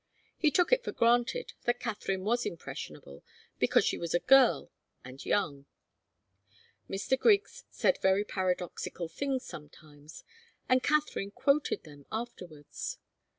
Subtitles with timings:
[0.35, 3.23] He took it for granted that Katharine was impressionable
[3.59, 4.71] because she was a girl
[5.03, 5.67] and young.
[6.89, 7.15] Mr.
[7.19, 10.23] Griggs said very paradoxical things sometimes,
[10.67, 12.97] and Katharine quoted them afterwards.